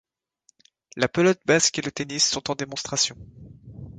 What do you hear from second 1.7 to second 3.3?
et le tennis sont en démonstration.